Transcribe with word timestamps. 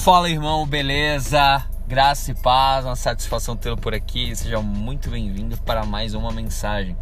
Fala 0.00 0.30
irmão, 0.30 0.66
beleza? 0.66 1.62
Graça 1.86 2.30
e 2.30 2.34
paz, 2.34 2.86
uma 2.86 2.96
satisfação 2.96 3.54
tê-lo 3.54 3.76
por 3.76 3.92
aqui. 3.92 4.34
Seja 4.34 4.58
muito 4.62 5.10
bem-vindo 5.10 5.58
para 5.58 5.84
mais 5.84 6.14
uma 6.14 6.32
mensagem. 6.32 6.96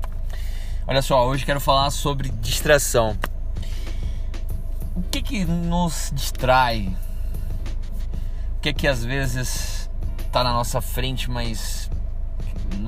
Olha 0.85 1.01
só, 1.01 1.25
hoje 1.25 1.47
quero 1.47 1.61
falar 1.61 1.93
sobre 1.93 2.29
distração. 2.29 3.17
O 4.97 5.03
que 5.03 5.23
que 5.23 5.45
nos 5.45 6.11
distrai? 6.13 6.93
O 8.57 8.61
que 8.61 8.73
que 8.73 8.89
às 8.89 9.05
vezes 9.05 9.89
está 10.19 10.43
na 10.43 10.53
nossa 10.53 10.81
frente, 10.81 11.31
mas 11.31 11.89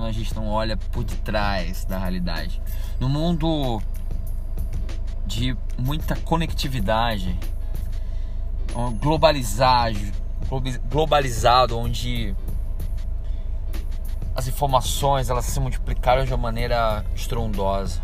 a 0.04 0.10
gente 0.10 0.34
não 0.34 0.48
olha 0.48 0.76
por 0.76 1.04
detrás 1.04 1.84
da 1.84 1.98
realidade? 1.98 2.60
No 2.98 3.08
mundo 3.08 3.80
de 5.24 5.56
muita 5.78 6.16
conectividade, 6.16 7.38
globalizado, 9.00 9.98
globalizado, 10.88 11.78
onde 11.78 12.34
as 14.34 14.46
informações 14.46 15.28
elas 15.28 15.44
se 15.44 15.60
multiplicaram 15.60 16.24
de 16.24 16.32
uma 16.32 16.38
maneira 16.38 17.04
estrondosa. 17.14 18.00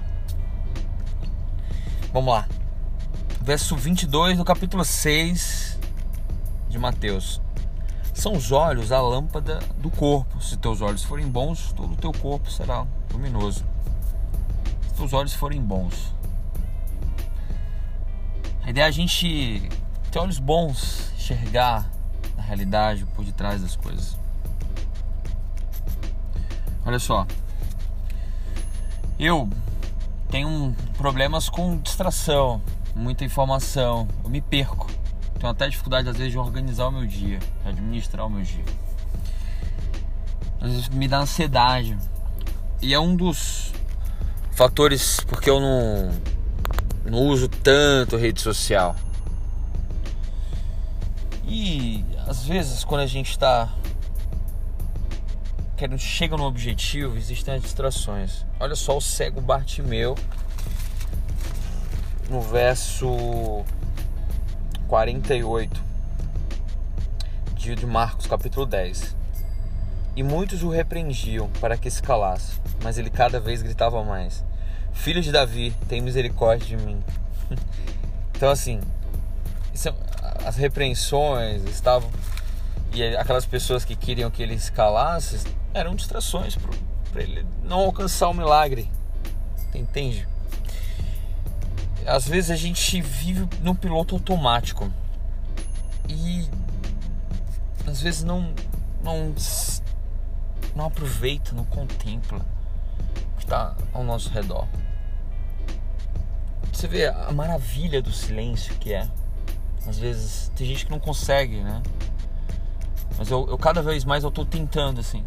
Vamos 2.12 2.32
lá. 2.32 2.48
Verso 3.40 3.76
22 3.76 4.38
do 4.38 4.44
capítulo 4.44 4.84
6 4.84 5.78
de 6.68 6.78
Mateus. 6.78 7.40
São 8.12 8.32
os 8.32 8.50
olhos 8.50 8.90
a 8.92 9.00
lâmpada 9.00 9.58
do 9.78 9.90
corpo. 9.90 10.42
Se 10.42 10.56
teus 10.56 10.80
olhos 10.80 11.04
forem 11.04 11.28
bons, 11.28 11.72
todo 11.72 11.92
o 11.92 11.96
teu 11.96 12.12
corpo 12.12 12.50
será 12.50 12.86
luminoso. 13.12 13.64
Se 14.88 14.94
teus 14.94 15.12
olhos 15.12 15.34
forem 15.34 15.60
bons. 15.60 16.14
A 18.62 18.70
ideia 18.70 18.86
é 18.86 18.88
a 18.88 18.90
gente 18.90 19.68
ter 20.16 20.20
olhos 20.20 20.38
bons, 20.38 21.12
enxergar 21.14 21.86
a 22.38 22.40
realidade 22.40 23.04
por 23.14 23.22
detrás 23.22 23.60
das 23.60 23.76
coisas. 23.76 24.16
Olha 26.86 26.98
só, 26.98 27.26
eu 29.18 29.46
tenho 30.30 30.74
problemas 30.96 31.50
com 31.50 31.76
distração, 31.76 32.62
muita 32.94 33.26
informação, 33.26 34.08
eu 34.24 34.30
me 34.30 34.40
perco. 34.40 34.90
Tenho 35.38 35.52
até 35.52 35.68
dificuldade 35.68 36.08
às 36.08 36.16
vezes 36.16 36.32
de 36.32 36.38
organizar 36.38 36.86
o 36.88 36.92
meu 36.92 37.06
dia, 37.06 37.38
de 37.38 37.68
administrar 37.68 38.26
o 38.26 38.30
meu 38.30 38.42
dia. 38.42 38.64
Às 40.62 40.70
vezes 40.70 40.88
me 40.88 41.06
dá 41.06 41.18
ansiedade. 41.18 41.94
E 42.80 42.94
é 42.94 42.98
um 42.98 43.14
dos 43.14 43.70
fatores 44.52 45.20
porque 45.26 45.50
eu 45.50 45.60
não, 45.60 46.10
não 47.04 47.18
uso 47.26 47.48
tanto 47.48 48.16
rede 48.16 48.40
social. 48.40 48.96
Às 52.26 52.44
vezes 52.44 52.84
quando 52.84 53.02
a 53.02 53.06
gente 53.06 53.30
está 53.30 53.72
querendo 55.76 55.98
chega 55.98 56.36
no 56.36 56.44
objetivo, 56.44 57.16
existem 57.16 57.54
as 57.54 57.62
distrações. 57.62 58.44
Olha 58.58 58.74
só 58.74 58.96
o 58.96 59.00
cego 59.00 59.40
Bartimeu 59.40 60.16
no 62.28 62.40
verso 62.40 63.64
48 64.88 65.86
de 67.74 67.84
Marcos, 67.84 68.28
capítulo 68.28 68.64
10. 68.64 69.16
E 70.14 70.22
muitos 70.22 70.62
o 70.62 70.70
repreendiam 70.70 71.50
para 71.60 71.76
que 71.76 71.90
se 71.90 72.00
calasse, 72.00 72.60
mas 72.80 72.96
ele 72.96 73.10
cada 73.10 73.40
vez 73.40 73.60
gritava 73.60 74.04
mais: 74.04 74.44
Filho 74.92 75.20
de 75.20 75.32
Davi, 75.32 75.74
tem 75.88 76.00
misericórdia 76.00 76.76
de 76.76 76.84
mim. 76.84 77.02
então, 78.34 78.50
assim, 78.50 78.80
isso 79.74 79.88
é, 79.88 79.94
as 80.46 80.54
repreensões 80.56 81.64
estavam 81.64 82.08
e 82.94 83.02
aquelas 83.16 83.44
pessoas 83.44 83.84
que 83.84 83.96
queriam 83.96 84.30
que 84.30 84.40
ele 84.40 84.54
escalasse 84.54 85.44
eram 85.74 85.96
distrações 85.96 86.56
para 87.12 87.20
ele 87.20 87.44
não 87.64 87.80
alcançar 87.80 88.28
o 88.28 88.34
milagre. 88.34 88.88
Entende? 89.74 90.26
Às 92.06 92.28
vezes 92.28 92.52
a 92.52 92.56
gente 92.56 93.00
vive 93.00 93.48
no 93.60 93.74
piloto 93.74 94.14
automático 94.14 94.90
e 96.08 96.48
às 97.84 98.00
vezes 98.00 98.22
não 98.22 98.54
não 99.02 99.34
não 100.76 100.86
aproveita, 100.86 101.52
não 101.54 101.64
contempla 101.64 102.38
o 102.38 103.36
que 103.38 103.44
está 103.44 103.74
ao 103.92 104.04
nosso 104.04 104.30
redor. 104.30 104.68
Você 106.72 106.86
vê 106.86 107.06
a 107.06 107.32
maravilha 107.32 108.00
do 108.00 108.12
silêncio 108.12 108.76
que 108.76 108.92
é. 108.92 109.08
Às 109.86 109.98
vezes 109.98 110.50
tem 110.56 110.66
gente 110.66 110.86
que 110.86 110.90
não 110.90 110.98
consegue, 110.98 111.62
né? 111.62 111.82
Mas 113.18 113.30
eu, 113.30 113.48
eu 113.48 113.56
cada 113.56 113.80
vez 113.80 114.04
mais 114.04 114.24
eu 114.24 114.30
tô 114.30 114.44
tentando 114.44 115.00
assim. 115.00 115.24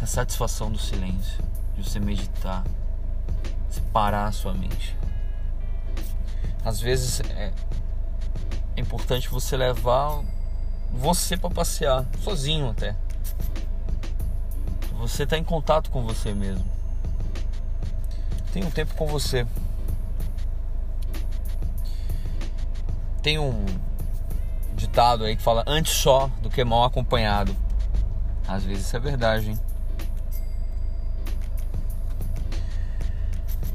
A 0.00 0.06
satisfação 0.06 0.70
do 0.70 0.78
silêncio, 0.78 1.42
de 1.74 1.82
você 1.82 1.98
meditar, 1.98 2.64
separar 3.68 4.26
a 4.26 4.32
sua 4.32 4.54
mente. 4.54 4.96
Às 6.64 6.80
vezes 6.80 7.20
é, 7.20 7.52
é 8.76 8.80
importante 8.80 9.28
você 9.28 9.56
levar 9.56 10.22
você 10.92 11.36
para 11.36 11.50
passear, 11.50 12.06
sozinho 12.22 12.70
até. 12.70 12.94
Você 14.98 15.26
tá 15.26 15.36
em 15.36 15.44
contato 15.44 15.90
com 15.90 16.02
você 16.04 16.32
mesmo. 16.32 16.64
Tenha 18.52 18.66
um 18.66 18.70
tempo 18.70 18.94
com 18.94 19.06
você. 19.06 19.46
Tem 23.26 23.40
um 23.40 23.66
ditado 24.76 25.24
aí 25.24 25.34
que 25.34 25.42
fala 25.42 25.64
antes 25.66 25.92
só 25.92 26.30
do 26.40 26.48
que 26.48 26.62
mal 26.62 26.84
acompanhado. 26.84 27.56
Às 28.46 28.62
vezes 28.62 28.86
isso 28.86 28.96
é 28.96 29.00
verdade, 29.00 29.50
hein? 29.50 29.58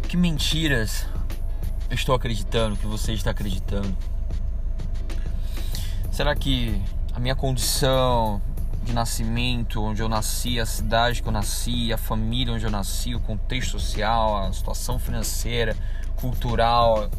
Que 0.07 0.15
mentiras 0.15 1.05
eu 1.89 1.95
estou 1.95 2.15
acreditando, 2.15 2.77
que 2.77 2.87
você 2.87 3.11
está 3.11 3.31
acreditando? 3.31 3.93
Será 6.13 6.33
que 6.33 6.81
a 7.13 7.19
minha 7.19 7.35
condição 7.35 8.41
de 8.85 8.93
nascimento, 8.93 9.83
onde 9.83 10.01
eu 10.01 10.07
nasci, 10.07 10.61
a 10.61 10.65
cidade 10.65 11.21
que 11.21 11.27
eu 11.27 11.33
nasci, 11.33 11.91
a 11.91 11.97
família 11.97 12.53
onde 12.53 12.63
eu 12.63 12.71
nasci, 12.71 13.15
o 13.15 13.19
contexto 13.19 13.71
social, 13.71 14.45
a 14.45 14.53
situação 14.53 14.97
financeira, 14.97 15.75
cultural, 16.15 17.09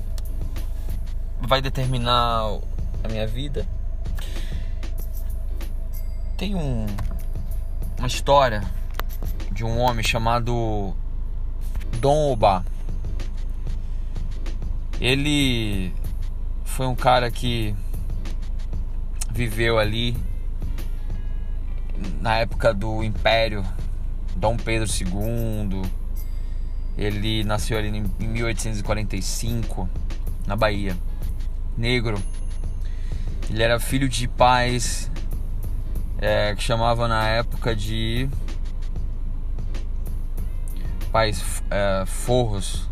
vai 1.46 1.60
determinar 1.60 2.58
a 3.02 3.08
minha 3.08 3.26
vida. 3.26 3.66
Tem 6.36 6.54
um, 6.54 6.86
uma 7.98 8.06
história 8.06 8.62
de 9.50 9.64
um 9.64 9.78
homem 9.78 10.04
chamado 10.04 10.94
Dom 12.00 12.32
Oba. 12.32 12.64
Ele 15.00 15.92
foi 16.64 16.86
um 16.86 16.94
cara 16.94 17.30
que 17.30 17.74
viveu 19.30 19.78
ali 19.78 20.16
na 22.20 22.38
época 22.38 22.72
do 22.72 23.02
Império 23.02 23.64
Dom 24.36 24.56
Pedro 24.56 24.88
II. 24.88 25.82
Ele 26.96 27.42
nasceu 27.44 27.78
ali 27.78 27.88
em 27.88 28.26
1845 28.26 29.88
na 30.46 30.54
Bahia 30.54 30.96
negro. 31.76 32.22
Ele 33.50 33.62
era 33.62 33.78
filho 33.78 34.08
de 34.08 34.26
pais 34.28 35.10
é, 36.18 36.54
que 36.54 36.62
chamava 36.62 37.08
na 37.08 37.26
época 37.28 37.74
de 37.74 38.28
pais 41.10 41.62
é, 41.70 42.04
forros. 42.06 42.88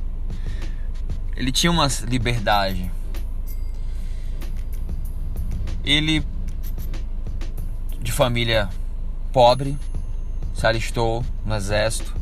Ele 1.36 1.50
tinha 1.50 1.70
uma 1.70 1.88
liberdade. 2.06 2.90
Ele 5.84 6.24
de 8.00 8.12
família 8.12 8.68
pobre 9.32 9.78
se 10.52 10.66
alistou 10.66 11.24
no 11.44 11.54
exército, 11.54 12.14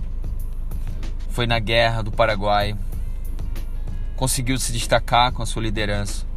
foi 1.31 1.47
na 1.47 1.59
guerra 1.59 2.03
do 2.03 2.13
Paraguai, 2.13 2.77
conseguiu 4.15 4.59
se 4.59 4.73
destacar 4.73 5.33
com 5.33 5.43
a 5.43 5.47
sua 5.47 5.63
liderança 5.63 6.28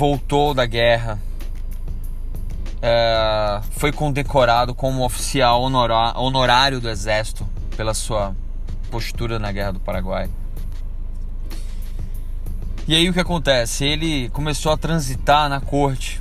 voltou 0.00 0.54
da 0.54 0.64
guerra, 0.64 1.20
é, 2.80 3.60
foi 3.72 3.92
condecorado 3.92 4.74
como 4.74 5.04
oficial 5.04 5.60
honorário 5.60 6.80
do 6.80 6.88
exército 6.88 7.46
pela 7.76 7.92
sua 7.92 8.34
postura 8.90 9.38
na 9.38 9.52
guerra 9.52 9.72
do 9.72 9.80
Paraguai. 9.80 10.30
E 12.88 12.96
aí 12.96 13.10
o 13.10 13.12
que 13.12 13.20
acontece? 13.20 13.84
Ele 13.84 14.30
começou 14.30 14.72
a 14.72 14.78
transitar 14.78 15.50
na 15.50 15.60
corte, 15.60 16.18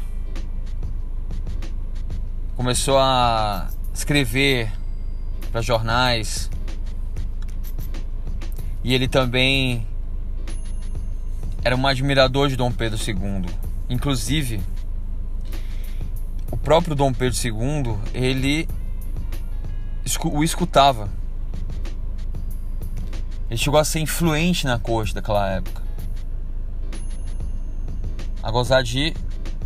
começou 2.57 2.99
a 2.99 3.69
escrever 3.93 4.69
para 5.53 5.61
jornais, 5.61 6.51
e 8.83 8.93
ele 8.93 9.07
também 9.07 9.87
era 11.63 11.77
um 11.77 11.87
admirador 11.87 12.49
de 12.49 12.57
Dom 12.57 12.73
Pedro 12.73 12.99
II. 12.99 13.68
Inclusive, 13.89 14.61
o 16.51 16.57
próprio 16.57 16.95
Dom 16.95 17.11
Pedro 17.11 17.37
II, 17.43 17.97
ele 18.13 18.67
o 20.25 20.43
escutava. 20.43 21.09
Ele 23.49 23.57
chegou 23.57 23.79
a 23.79 23.83
ser 23.83 23.99
influente 23.99 24.65
na 24.65 24.77
corte 24.77 25.13
daquela 25.13 25.49
época. 25.49 25.81
A 28.43 28.51
gozar 28.51 28.83
de 28.83 29.13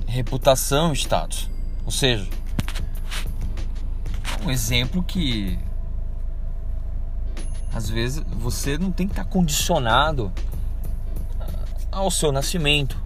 reputação 0.08 0.94
e 0.94 0.96
status. 0.96 1.50
Ou 1.86 1.92
seja, 1.92 2.30
um 4.46 4.50
exemplo 4.50 5.04
que 5.04 5.60
às 7.74 7.90
vezes 7.90 8.24
você 8.38 8.78
não 8.78 8.92
tem 8.92 9.08
que 9.08 9.14
estar 9.14 9.26
condicionado 9.26 10.32
ao 11.92 12.12
seu 12.12 12.32
nascimento. 12.32 13.02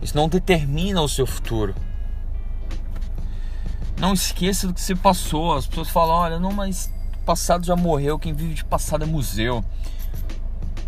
Isso 0.00 0.16
não 0.16 0.28
determina 0.28 1.00
o 1.00 1.08
seu 1.08 1.26
futuro. 1.26 1.74
Não 3.98 4.12
esqueça 4.12 4.66
do 4.66 4.74
que 4.74 4.80
você 4.80 4.94
passou. 4.94 5.54
As 5.54 5.66
pessoas 5.66 5.88
falam: 5.88 6.16
olha, 6.16 6.38
não, 6.38 6.52
mas 6.52 6.92
o 7.20 7.24
passado 7.24 7.64
já 7.64 7.74
morreu. 7.74 8.18
Quem 8.18 8.32
vive 8.32 8.54
de 8.54 8.64
passado 8.64 9.04
é 9.04 9.06
museu. 9.06 9.64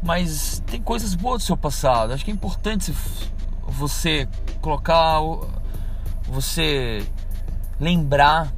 Mas 0.03 0.63
tem 0.67 0.81
coisas 0.81 1.15
boas 1.15 1.43
do 1.43 1.47
seu 1.47 1.57
passado. 1.57 2.13
Acho 2.13 2.25
que 2.25 2.31
é 2.31 2.35
importante 2.35 2.95
você 3.67 4.29
colocar, 4.61 5.21
você 6.27 7.07
lembrar 7.81 8.53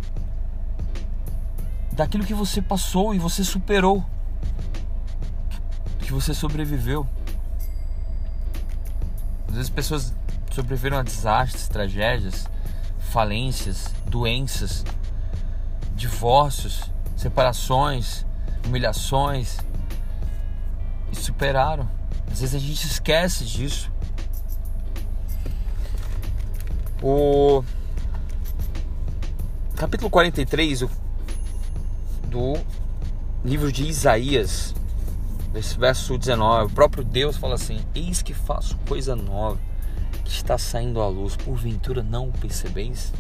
daquilo 1.92 2.24
que 2.24 2.34
você 2.34 2.60
passou 2.62 3.14
e 3.14 3.18
você 3.18 3.44
superou, 3.44 4.04
que 6.00 6.12
você 6.12 6.32
sobreviveu. 6.34 7.06
Às 9.48 9.54
vezes 9.54 9.70
pessoas 9.70 10.14
sobreviveram 10.50 10.98
a 10.98 11.02
desastres, 11.02 11.68
tragédias, 11.68 12.46
falências, 12.98 13.94
doenças, 14.06 14.84
divórcios, 15.94 16.82
separações, 17.16 18.24
humilhações 18.66 19.58
e 21.12 21.16
superaram. 21.16 21.88
Às 22.30 22.40
vezes 22.40 22.54
a 22.54 22.58
gente 22.58 22.86
esquece 22.86 23.44
disso. 23.44 23.90
O 27.02 27.64
capítulo 29.76 30.10
43 30.10 30.84
do 32.26 32.54
livro 33.42 33.72
de 33.72 33.86
Isaías, 33.86 34.74
verso 35.78 36.18
19, 36.18 36.66
o 36.66 36.74
próprio 36.74 37.02
Deus 37.02 37.36
fala 37.36 37.54
assim: 37.54 37.80
Eis 37.94 38.20
que 38.20 38.34
faço 38.34 38.76
coisa 38.86 39.16
nova 39.16 39.69
está 40.36 40.56
saindo 40.56 41.00
à 41.00 41.08
luz, 41.08 41.36
porventura 41.36 42.02
não 42.02 42.28
o 42.28 42.32
percebeis? 42.32 43.12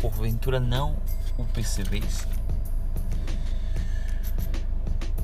Porventura 0.00 0.60
não 0.60 0.96
o 1.38 1.44
percebeis? 1.44 2.26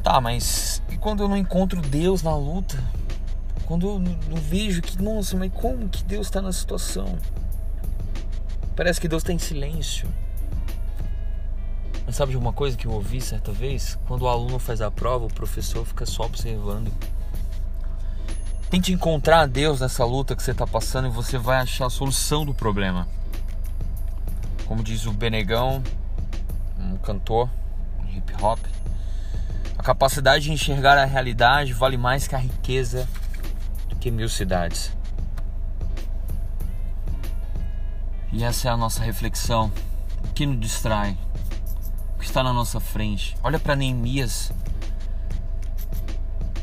Tá, 0.02 0.20
mas 0.20 0.82
e 0.90 0.96
quando 0.96 1.22
eu 1.22 1.28
não 1.28 1.36
encontro 1.36 1.80
Deus 1.80 2.22
na 2.22 2.34
luta? 2.36 2.82
Quando 3.66 3.88
eu 3.88 3.98
não 3.98 4.36
vejo 4.36 4.82
que, 4.82 5.00
nossa, 5.00 5.36
mas 5.36 5.52
como 5.52 5.88
que 5.88 6.02
Deus 6.04 6.26
está 6.26 6.42
na 6.42 6.52
situação? 6.52 7.18
Parece 8.74 9.00
que 9.00 9.08
Deus 9.08 9.22
está 9.22 9.32
em 9.32 9.38
silêncio. 9.38 10.08
Mas 12.04 12.16
sabe 12.16 12.32
de 12.32 12.36
uma 12.36 12.52
coisa 12.52 12.76
que 12.76 12.86
eu 12.86 12.92
ouvi 12.92 13.20
certa 13.20 13.52
vez? 13.52 13.98
Quando 14.06 14.22
o 14.22 14.28
aluno 14.28 14.58
faz 14.58 14.80
a 14.80 14.90
prova, 14.90 15.26
o 15.26 15.32
professor 15.32 15.84
fica 15.84 16.04
só 16.04 16.24
observando. 16.24 16.92
Tente 18.72 18.90
encontrar 18.90 19.46
Deus 19.46 19.80
nessa 19.82 20.02
luta 20.02 20.34
que 20.34 20.42
você 20.42 20.52
está 20.52 20.66
passando 20.66 21.06
e 21.06 21.10
você 21.10 21.36
vai 21.36 21.58
achar 21.58 21.84
a 21.84 21.90
solução 21.90 22.42
do 22.42 22.54
problema. 22.54 23.06
Como 24.64 24.82
diz 24.82 25.04
o 25.04 25.12
Benegão, 25.12 25.82
um 26.78 26.96
cantor 26.96 27.50
hip 28.08 28.32
hop, 28.42 28.58
a 29.76 29.82
capacidade 29.82 30.44
de 30.44 30.52
enxergar 30.52 30.96
a 30.96 31.04
realidade 31.04 31.74
vale 31.74 31.98
mais 31.98 32.26
que 32.26 32.34
a 32.34 32.38
riqueza 32.38 33.06
do 33.90 33.96
que 33.96 34.10
mil 34.10 34.30
cidades. 34.30 34.96
E 38.32 38.42
essa 38.42 38.68
é 38.68 38.70
a 38.70 38.76
nossa 38.78 39.02
reflexão. 39.02 39.70
O 40.24 40.28
que 40.28 40.46
nos 40.46 40.58
distrai? 40.58 41.18
O 42.16 42.20
que 42.20 42.24
está 42.24 42.42
na 42.42 42.54
nossa 42.54 42.80
frente? 42.80 43.36
Olha 43.44 43.58
para 43.58 43.76
Neemias 43.76 44.50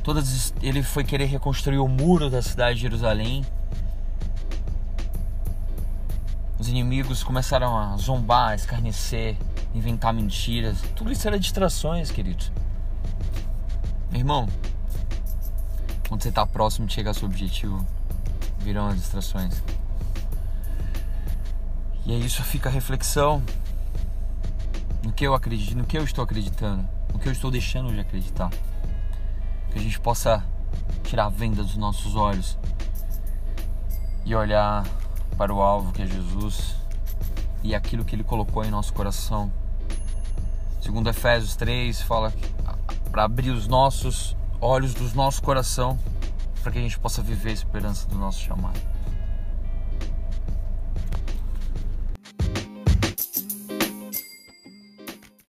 Todas, 0.04 0.54
ele 0.62 0.82
foi 0.82 1.04
querer 1.04 1.26
reconstruir 1.26 1.78
o 1.78 1.88
muro 1.88 2.30
da 2.30 2.42
cidade 2.42 2.76
de 2.76 2.82
Jerusalém. 2.82 3.46
Os 6.58 6.68
inimigos 6.68 7.24
começaram 7.24 7.78
a 7.78 7.98
zombar, 7.98 8.52
a 8.52 8.56
escarnecer, 8.56 9.38
inventar 9.74 10.14
mentiras. 10.14 10.82
Tudo 10.96 11.12
isso 11.12 11.28
era 11.28 11.40
distrações, 11.40 12.12
queridos. 12.12 12.52
Meu 14.10 14.20
irmão, 14.20 14.48
quando 16.08 16.24
você 16.24 16.30
está 16.30 16.46
próximo 16.46 16.88
de 16.88 16.94
chegar 16.94 17.12
ao 17.12 17.14
seu 17.14 17.28
objetivo, 17.28 17.86
virão 18.60 18.88
as 18.88 18.96
distrações. 18.96 19.62
E 22.06 22.14
aí 22.14 22.26
isso 22.26 22.42
fica 22.42 22.70
a 22.70 22.72
reflexão 22.72 23.44
no 25.04 25.12
que 25.12 25.26
eu 25.26 25.34
acredito, 25.34 25.78
no 25.78 25.86
que 25.86 25.98
eu 25.98 26.04
estou 26.04 26.24
acreditando, 26.24 26.88
no 27.14 27.20
que 27.20 27.28
eu 27.28 27.32
estou 27.32 27.52
deixando 27.52 27.94
de 27.94 28.00
acreditar 28.00 28.50
que 29.72 29.80
a 29.80 29.82
gente 29.82 30.00
possa 30.00 30.44
tirar 31.04 31.26
a 31.26 31.30
venda 31.30 31.64
dos 31.64 31.76
nossos 31.76 32.16
olhos 32.16 32.58
e 34.26 34.36
olhar 34.36 34.86
para 35.38 35.54
o 35.54 35.62
alvo 35.62 35.92
que 35.92 36.02
é 36.02 36.06
Jesus 36.06 36.76
e 37.64 37.74
aquilo 37.74 38.06
que 38.06 38.16
ele 38.16 38.24
colocou 38.24 38.64
em 38.64 38.70
nosso 38.70 38.94
coração. 38.94 39.52
Segundo 40.82 41.10
Efésios 41.10 41.56
3, 41.56 42.02
fala 42.02 42.34
para 43.12 43.24
abrir 43.24 43.52
os 43.52 43.68
nossos 43.68 44.36
olhos 44.62 44.94
do 44.94 45.04
nosso 45.16 45.42
coração 45.42 45.98
para 46.62 46.72
que 46.72 46.78
a 46.78 46.82
gente 46.82 47.00
possa 47.00 47.22
viver 47.22 47.50
a 47.50 47.54
esperança 47.54 48.08
do 48.08 48.16
nosso 48.16 48.40
chamado. 48.40 48.80